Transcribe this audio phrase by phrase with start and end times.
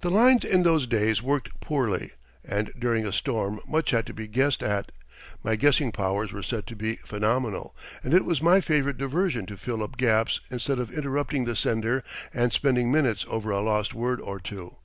[0.00, 2.12] The lines in those days worked poorly,
[2.46, 4.90] and during a storm much had to be guessed at.
[5.42, 9.58] My guessing powers were said to be phenomenal, and it was my favorite diversion to
[9.58, 12.02] fill up gaps instead of interrupting the sender
[12.32, 14.76] and spending minutes over a lost word or two.